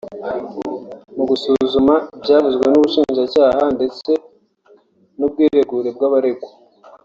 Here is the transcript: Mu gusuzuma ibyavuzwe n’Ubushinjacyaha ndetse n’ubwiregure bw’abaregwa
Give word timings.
Mu 1.15 1.23
gusuzuma 1.29 1.93
ibyavuzwe 2.17 2.63
n’Ubushinjacyaha 2.69 3.63
ndetse 3.77 4.11
n’ubwiregure 5.17 5.89
bw’abaregwa 5.95 6.49